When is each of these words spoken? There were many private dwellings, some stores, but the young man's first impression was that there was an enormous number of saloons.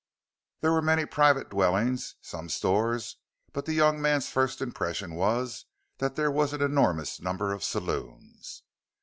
There 0.61 0.71
were 0.71 0.81
many 0.81 1.05
private 1.05 1.51
dwellings, 1.51 2.15
some 2.21 2.49
stores, 2.49 3.17
but 3.53 3.67
the 3.67 3.73
young 3.75 4.01
man's 4.01 4.29
first 4.29 4.59
impression 4.59 5.13
was 5.13 5.65
that 5.99 6.15
there 6.15 6.31
was 6.31 6.53
an 6.53 6.61
enormous 6.63 7.21
number 7.21 7.53
of 7.53 7.63
saloons. 7.63 8.63